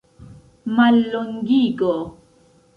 mallongigo 0.75 1.93